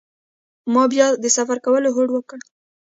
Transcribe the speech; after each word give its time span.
ما 0.73 0.83
بیا 0.91 1.07
د 1.23 1.25
سفر 1.37 1.57
کولو 1.65 1.89
هوډ 1.95 2.09
وکړ. 2.13 2.39